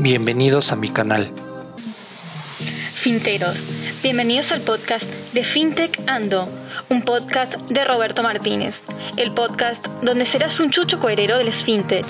[0.00, 1.32] Bienvenidos a mi canal.
[2.58, 3.58] Finteros,
[4.00, 6.48] bienvenidos al podcast de FinTech Ando,
[6.88, 8.80] un podcast de Roberto Martínez,
[9.16, 12.06] el podcast donde serás un chucho coherero de las FinTech.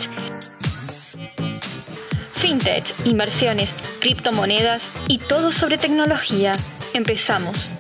[2.34, 3.70] FinTech, inversiones,
[4.00, 6.55] criptomonedas y todo sobre tecnología.
[6.93, 7.70] Empezamos.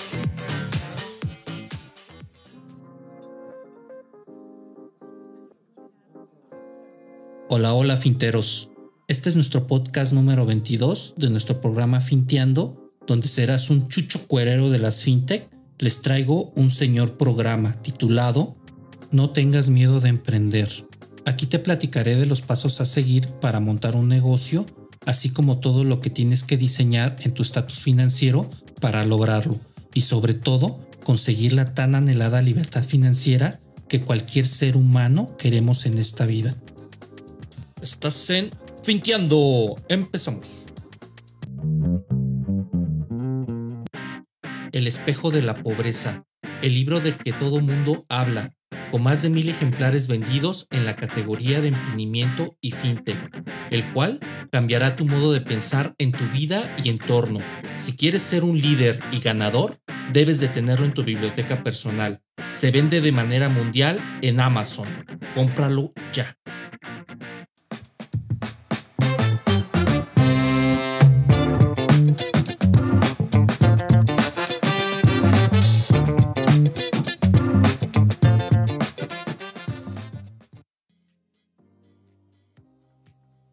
[7.50, 8.70] Hola, hola finteros.
[9.08, 14.68] Este es nuestro podcast número 22 de nuestro programa Finteando, donde serás un chucho cuerero
[14.68, 15.48] de las fintech.
[15.78, 18.58] Les traigo un señor programa titulado
[19.10, 20.68] No tengas miedo de emprender.
[21.24, 24.66] Aquí te platicaré de los pasos a seguir para montar un negocio,
[25.06, 29.58] así como todo lo que tienes que diseñar en tu estatus financiero para lograrlo
[29.94, 35.96] y sobre todo conseguir la tan anhelada libertad financiera que cualquier ser humano queremos en
[35.96, 36.54] esta vida.
[37.80, 38.50] Estás en
[38.88, 39.76] Finteando.
[39.90, 40.64] Empezamos.
[44.72, 46.24] El espejo de la pobreza,
[46.62, 48.54] el libro del que todo mundo habla,
[48.90, 53.20] con más de mil ejemplares vendidos en la categoría de emprendimiento y fintech,
[53.70, 57.40] el cual cambiará tu modo de pensar en tu vida y entorno.
[57.76, 59.76] Si quieres ser un líder y ganador,
[60.14, 62.22] debes de tenerlo en tu biblioteca personal.
[62.48, 64.88] Se vende de manera mundial en Amazon.
[65.34, 66.37] Cómpralo ya.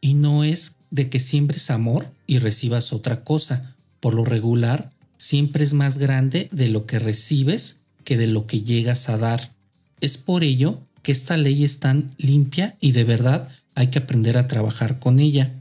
[0.00, 3.76] Y no es de que siembres amor y recibas otra cosa.
[4.00, 8.62] Por lo regular, siempre es más grande de lo que recibes que de lo que
[8.62, 9.54] llegas a dar.
[10.00, 14.38] Es por ello que esta ley es tan limpia y de verdad hay que aprender
[14.38, 15.52] a trabajar con ella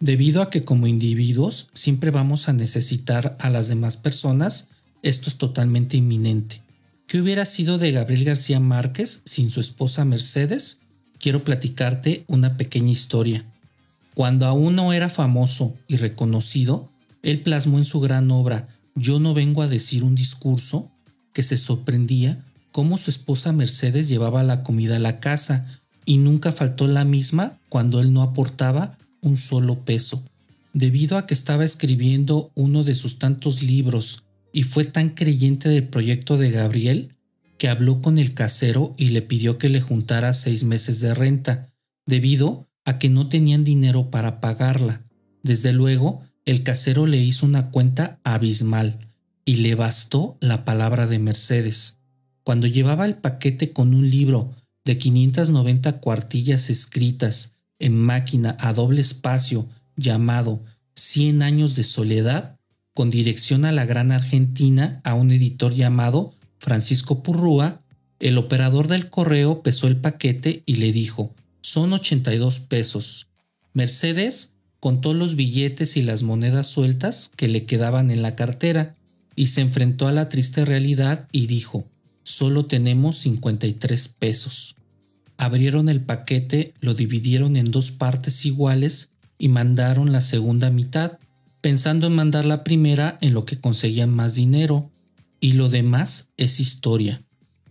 [0.00, 4.68] debido a que como individuos siempre vamos a necesitar a las demás personas,
[5.02, 6.62] esto es totalmente inminente.
[7.06, 10.80] ¿Qué hubiera sido de Gabriel García Márquez sin su esposa Mercedes?
[11.18, 13.44] Quiero platicarte una pequeña historia.
[14.14, 16.90] Cuando aún no era famoso y reconocido,
[17.22, 20.90] él plasmó en su gran obra Yo no vengo a decir un discurso
[21.32, 25.66] que se sorprendía cómo su esposa Mercedes llevaba la comida a la casa
[26.04, 30.24] y nunca faltó la misma cuando él no aportaba un solo peso,
[30.72, 35.88] debido a que estaba escribiendo uno de sus tantos libros y fue tan creyente del
[35.88, 37.10] proyecto de Gabriel
[37.58, 41.72] que habló con el casero y le pidió que le juntara seis meses de renta,
[42.06, 45.04] debido a que no tenían dinero para pagarla.
[45.42, 48.98] Desde luego, el casero le hizo una cuenta abismal
[49.44, 51.98] y le bastó la palabra de Mercedes.
[52.44, 54.54] Cuando llevaba el paquete con un libro
[54.84, 60.62] de 590 cuartillas escritas en máquina a doble espacio llamado
[60.94, 62.58] Cien años de soledad,
[62.92, 67.82] con dirección a la gran Argentina a un editor llamado Francisco Purrúa,
[68.18, 73.28] el operador del correo pesó el paquete y le dijo, son 82 pesos.
[73.72, 78.96] Mercedes contó los billetes y las monedas sueltas que le quedaban en la cartera
[79.36, 81.86] y se enfrentó a la triste realidad y dijo,
[82.24, 84.74] solo tenemos 53 pesos.
[85.38, 91.18] Abrieron el paquete, lo dividieron en dos partes iguales y mandaron la segunda mitad,
[91.60, 94.90] pensando en mandar la primera en lo que conseguían más dinero,
[95.40, 97.22] y lo demás es historia.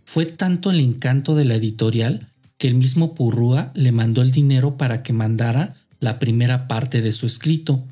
[0.04, 4.78] Fue tanto el encanto de la editorial que el mismo Purrúa le mandó el dinero
[4.78, 7.84] para que mandara la primera parte de su escrito,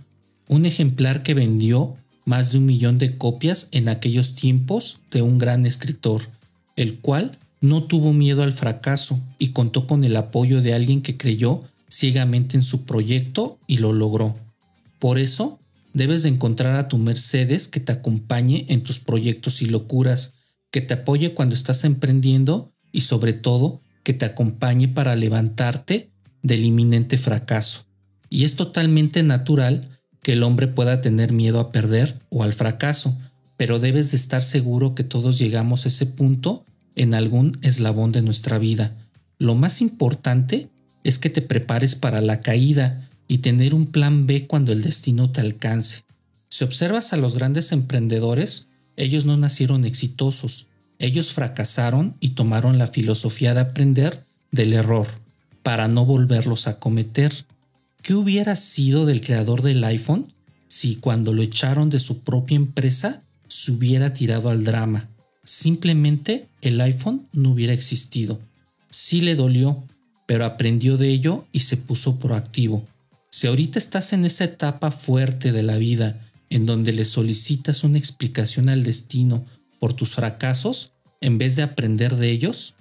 [0.48, 5.38] un ejemplar que vendió más de un millón de copias en aquellos tiempos de un
[5.38, 6.22] gran escritor,
[6.76, 11.16] el cual no tuvo miedo al fracaso y contó con el apoyo de alguien que
[11.16, 14.36] creyó ciegamente en su proyecto y lo logró.
[14.98, 15.58] Por eso,
[15.92, 20.34] debes de encontrar a tu Mercedes que te acompañe en tus proyectos y locuras,
[20.70, 26.10] que te apoye cuando estás emprendiendo y sobre todo que te acompañe para levantarte
[26.42, 27.86] del inminente fracaso.
[28.28, 29.88] Y es totalmente natural
[30.22, 33.16] que el hombre pueda tener miedo a perder o al fracaso,
[33.56, 36.64] pero debes de estar seguro que todos llegamos a ese punto
[36.96, 38.92] en algún eslabón de nuestra vida.
[39.38, 40.68] Lo más importante
[41.04, 45.30] es que te prepares para la caída y tener un plan B cuando el destino
[45.30, 46.02] te alcance.
[46.48, 52.86] Si observas a los grandes emprendedores, ellos no nacieron exitosos, ellos fracasaron y tomaron la
[52.86, 55.06] filosofía de aprender del error
[55.62, 57.32] para no volverlos a cometer.
[58.02, 60.32] ¿Qué hubiera sido del creador del iPhone
[60.68, 65.08] si cuando lo echaron de su propia empresa se hubiera tirado al drama?
[65.46, 68.40] Simplemente el iPhone no hubiera existido.
[68.90, 69.84] Sí le dolió,
[70.26, 72.84] pero aprendió de ello y se puso proactivo.
[73.30, 76.20] Si ahorita estás en esa etapa fuerte de la vida
[76.50, 79.46] en donde le solicitas una explicación al destino
[79.78, 80.90] por tus fracasos,
[81.20, 82.74] en vez de aprender de ellos,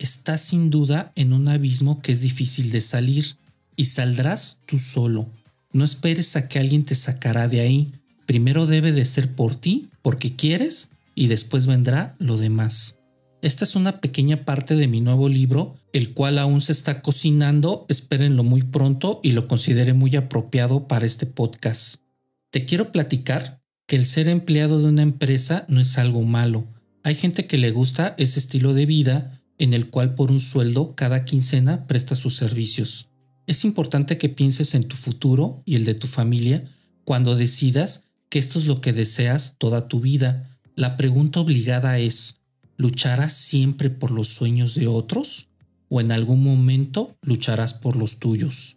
[0.00, 3.36] estás sin duda en un abismo que es difícil de salir
[3.76, 5.28] y saldrás tú solo.
[5.72, 7.92] No esperes a que alguien te sacará de ahí.
[8.26, 13.00] Primero debe de ser por ti, porque quieres y después vendrá lo demás.
[13.42, 17.86] Esta es una pequeña parte de mi nuevo libro, el cual aún se está cocinando,
[17.88, 22.02] espérenlo muy pronto y lo considere muy apropiado para este podcast.
[22.50, 26.68] Te quiero platicar que el ser empleado de una empresa no es algo malo.
[27.02, 30.94] Hay gente que le gusta ese estilo de vida en el cual por un sueldo
[30.94, 33.08] cada quincena presta sus servicios.
[33.48, 36.64] Es importante que pienses en tu futuro y el de tu familia
[37.02, 42.42] cuando decidas que esto es lo que deseas toda tu vida la pregunta obligada es,
[42.76, 45.48] ¿lucharás siempre por los sueños de otros?
[45.88, 48.76] ¿O en algún momento lucharás por los tuyos?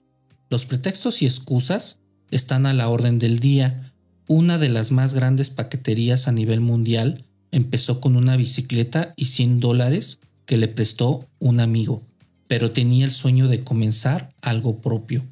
[0.49, 1.99] Los pretextos y excusas
[2.31, 3.93] están a la orden del día.
[4.27, 9.59] Una de las más grandes paqueterías a nivel mundial empezó con una bicicleta y 100
[9.59, 12.01] dólares que le prestó un amigo,
[12.47, 15.23] pero tenía el sueño de comenzar algo propio.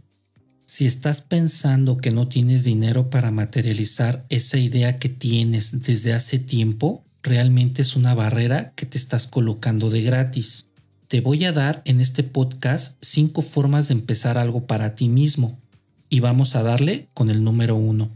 [0.71, 6.37] Si estás pensando que no tienes dinero para materializar esa idea que tienes desde hace
[6.37, 10.67] tiempo, realmente es una barrera que te estás colocando de gratis.
[11.07, 15.59] Te voy a dar en este podcast cinco formas de empezar algo para ti mismo
[16.07, 18.11] y vamos a darle con el número uno.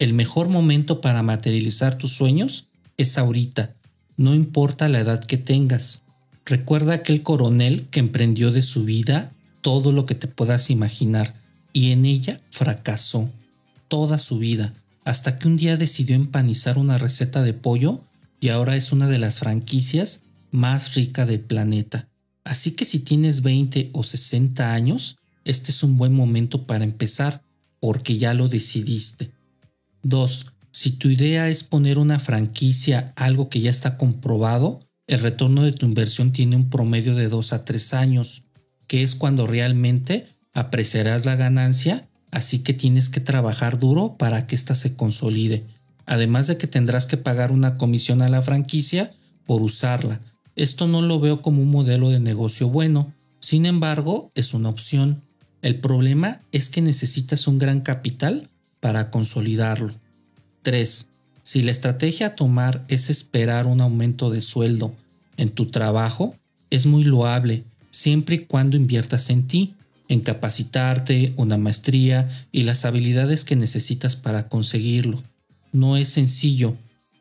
[0.00, 2.66] El mejor momento para materializar tus sueños
[2.96, 3.76] es ahorita,
[4.16, 6.02] no importa la edad que tengas.
[6.46, 11.45] Recuerda aquel coronel que emprendió de su vida todo lo que te puedas imaginar
[11.76, 13.30] y en ella fracasó
[13.88, 14.72] toda su vida,
[15.04, 18.00] hasta que un día decidió empanizar una receta de pollo
[18.40, 22.08] y ahora es una de las franquicias más ricas del planeta.
[22.44, 27.42] Así que si tienes 20 o 60 años, este es un buen momento para empezar,
[27.78, 29.32] porque ya lo decidiste.
[30.02, 30.46] 2.
[30.70, 35.72] Si tu idea es poner una franquicia, algo que ya está comprobado, el retorno de
[35.72, 38.44] tu inversión tiene un promedio de 2 a 3 años,
[38.86, 44.54] que es cuando realmente apreciarás la ganancia, así que tienes que trabajar duro para que
[44.54, 45.64] ésta se consolide,
[46.06, 49.12] además de que tendrás que pagar una comisión a la franquicia
[49.44, 50.18] por usarla.
[50.56, 55.22] Esto no lo veo como un modelo de negocio bueno, sin embargo es una opción.
[55.60, 58.48] El problema es que necesitas un gran capital
[58.80, 59.94] para consolidarlo.
[60.62, 61.10] 3.
[61.42, 64.94] Si la estrategia a tomar es esperar un aumento de sueldo
[65.36, 66.34] en tu trabajo,
[66.70, 69.74] es muy loable siempre y cuando inviertas en ti
[70.08, 75.22] en capacitarte, una maestría y las habilidades que necesitas para conseguirlo.
[75.72, 76.76] No es sencillo,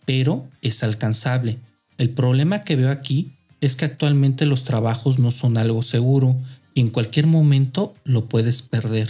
[0.06, 1.58] pero es alcanzable.
[1.98, 6.36] El problema que veo aquí es que actualmente los trabajos no son algo seguro
[6.74, 9.10] y en cualquier momento lo puedes perder.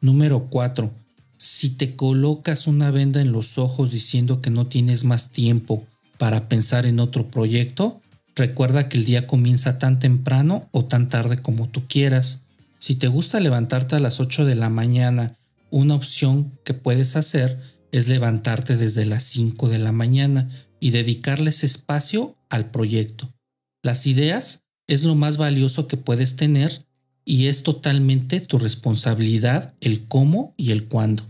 [0.00, 0.92] Número 4.
[1.38, 5.84] Si te colocas una venda en los ojos diciendo que no tienes más tiempo
[6.18, 8.00] para pensar en otro proyecto,
[8.36, 12.42] recuerda que el día comienza tan temprano o tan tarde como tú quieras.
[12.80, 15.38] Si te gusta levantarte a las 8 de la mañana,
[15.70, 17.60] una opción que puedes hacer
[17.92, 23.34] es levantarte desde las 5 de la mañana y dedicarles espacio al proyecto.
[23.82, 26.86] Las ideas es lo más valioso que puedes tener
[27.26, 31.24] y es totalmente tu responsabilidad el cómo y el cuándo.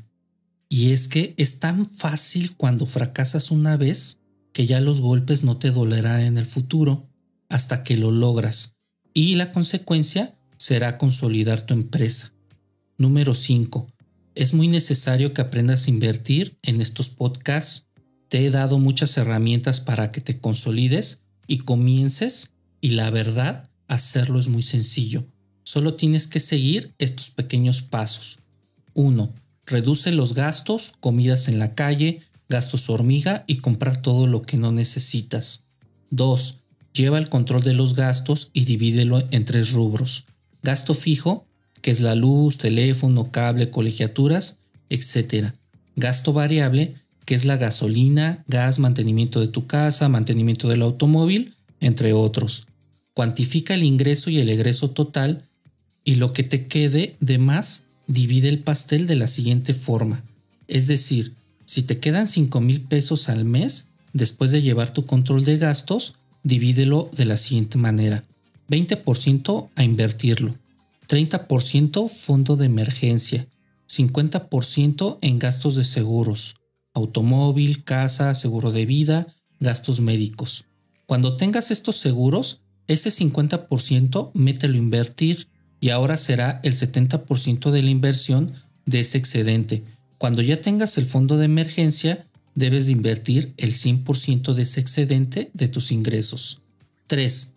[0.68, 4.20] Y es que es tan fácil cuando fracasas una vez
[4.52, 7.08] que ya los golpes no te dolerán en el futuro
[7.48, 8.76] hasta que lo logras.
[9.12, 12.34] Y la consecuencia será consolidar tu empresa.
[12.98, 13.90] Número 5.
[14.34, 17.86] Es muy necesario que aprendas a invertir en estos podcasts.
[18.28, 22.52] Te he dado muchas herramientas para que te consolides y comiences
[22.82, 25.26] y la verdad, hacerlo es muy sencillo.
[25.62, 28.38] Solo tienes que seguir estos pequeños pasos.
[28.92, 29.32] 1.
[29.64, 34.72] Reduce los gastos, comidas en la calle, gastos hormiga y comprar todo lo que no
[34.72, 35.64] necesitas.
[36.10, 36.58] 2.
[36.92, 40.26] Lleva el control de los gastos y divídelo en tres rubros.
[40.62, 41.46] Gasto fijo,
[41.82, 45.52] que es la luz, teléfono, cable, colegiaturas, etc.
[45.96, 52.12] Gasto variable, que es la gasolina, gas, mantenimiento de tu casa, mantenimiento del automóvil, entre
[52.12, 52.66] otros.
[53.14, 55.48] Cuantifica el ingreso y el egreso total
[56.04, 60.24] y lo que te quede de más divide el pastel de la siguiente forma.
[60.68, 65.44] Es decir, si te quedan 5 mil pesos al mes, después de llevar tu control
[65.44, 68.24] de gastos, divídelo de la siguiente manera.
[68.70, 70.54] 20% a invertirlo,
[71.08, 73.48] 30% fondo de emergencia,
[73.88, 76.54] 50% en gastos de seguros,
[76.94, 79.26] automóvil, casa, seguro de vida,
[79.58, 80.66] gastos médicos.
[81.06, 85.48] Cuando tengas estos seguros, ese 50% mételo a invertir
[85.80, 88.52] y ahora será el 70% de la inversión
[88.86, 89.82] de ese excedente.
[90.18, 95.50] Cuando ya tengas el fondo de emergencia, debes de invertir el 100% de ese excedente
[95.54, 96.60] de tus ingresos.
[97.08, 97.54] 3.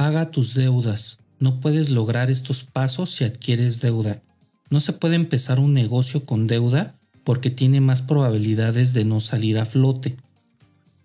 [0.00, 1.20] Paga tus deudas.
[1.40, 4.22] No puedes lograr estos pasos si adquieres deuda.
[4.70, 9.58] No se puede empezar un negocio con deuda porque tiene más probabilidades de no salir
[9.58, 10.16] a flote.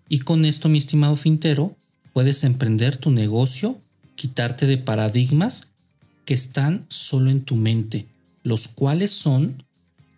[0.08, 1.76] Y con esto, mi estimado Fintero,
[2.14, 3.82] puedes emprender tu negocio,
[4.14, 5.68] quitarte de paradigmas
[6.24, 8.08] que están solo en tu mente,
[8.44, 9.62] los cuales son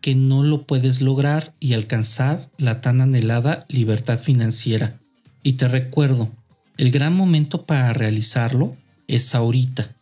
[0.01, 5.01] que no lo puedes lograr y alcanzar la tan anhelada libertad financiera.
[5.43, 6.31] Y te recuerdo,
[6.79, 9.95] el gran momento para realizarlo es ahorita,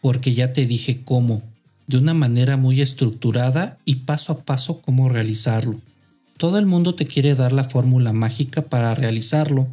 [0.00, 1.42] porque ya te dije cómo,
[1.86, 5.80] de una manera muy estructurada y paso a paso cómo realizarlo.
[6.38, 9.68] Todo el mundo te quiere dar la fórmula mágica para realizarlo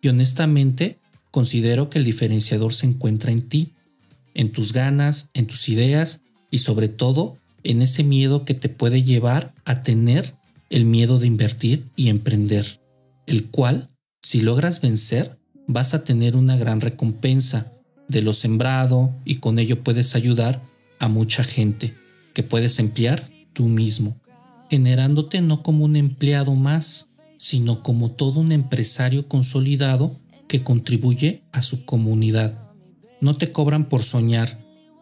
[0.00, 0.98] y honestamente
[1.32, 3.72] considero que el diferenciador se encuentra en ti
[4.34, 9.02] en tus ganas, en tus ideas y sobre todo en ese miedo que te puede
[9.02, 10.34] llevar a tener
[10.70, 12.80] el miedo de invertir y emprender,
[13.26, 13.88] el cual,
[14.22, 17.72] si logras vencer, vas a tener una gran recompensa
[18.08, 20.60] de lo sembrado y con ello puedes ayudar
[20.98, 21.94] a mucha gente
[22.34, 24.16] que puedes emplear tú mismo,
[24.68, 31.62] generándote no como un empleado más, sino como todo un empresario consolidado que contribuye a
[31.62, 32.58] su comunidad.
[33.20, 34.58] No te cobran por soñar,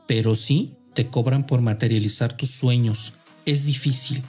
[0.07, 3.15] pero sí te cobran por materializar tus sueños.
[3.47, 4.23] Es difícil,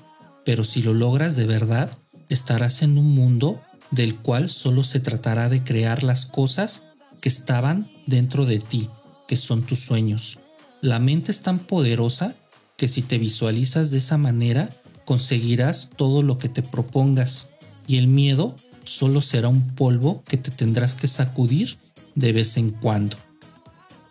[0.46, 1.92] pero si lo logras de verdad,
[2.30, 6.86] estarás en un mundo del cual solo se tratará de crear las cosas
[7.22, 8.90] que estaban dentro de ti,
[9.28, 10.40] que son tus sueños.
[10.82, 12.36] La mente es tan poderosa
[12.78, 14.70] que si te visualizas de esa manera,
[15.06, 17.52] conseguirás todo lo que te propongas
[17.88, 21.78] y el miedo solo será un polvo que te tendrás que sacudir
[22.16, 23.18] de vez en cuando.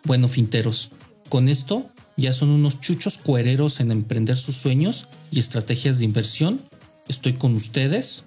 [0.03, 0.91] Bueno, finteros,
[1.29, 6.61] con esto ya son unos chuchos cuereros en emprender sus sueños y estrategias de inversión.
[7.07, 8.25] Estoy con ustedes.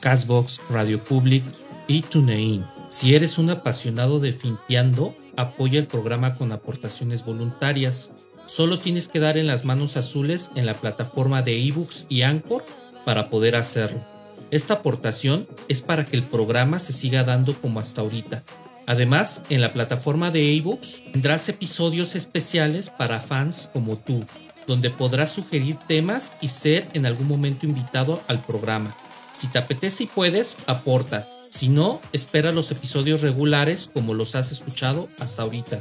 [0.00, 1.42] Castbox, Radio Public
[1.88, 2.64] y TuneIn.
[2.88, 8.12] Si eres un apasionado de Finteando, apoya el programa con aportaciones voluntarias.
[8.46, 12.64] Solo tienes que dar en las manos azules en la plataforma de ebooks y Anchor
[13.04, 14.04] para poder hacerlo.
[14.50, 18.42] Esta aportación es para que el programa se siga dando como hasta ahorita
[18.86, 24.24] Además, en la plataforma de ebooks tendrás episodios especiales para fans como tú,
[24.66, 28.94] donde podrás sugerir temas y ser en algún momento invitado al programa.
[29.32, 31.26] Si te apetece y puedes, aporta.
[31.54, 35.80] Si no, espera los episodios regulares como los has escuchado hasta ahorita.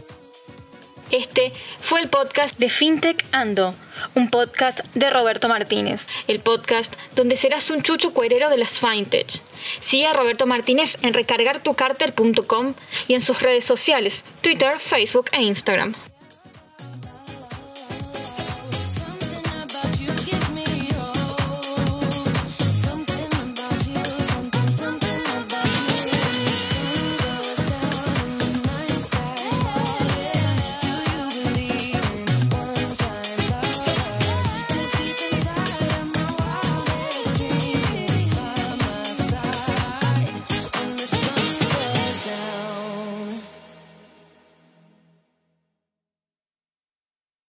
[1.09, 3.73] Este fue el podcast de FinTech Ando,
[4.13, 9.41] un podcast de Roberto Martínez, el podcast donde serás un chucho cuerero de las FinTech.
[9.81, 12.75] Sigue a Roberto Martínez en recargartucarter.com
[13.07, 15.95] y en sus redes sociales, Twitter, Facebook e Instagram.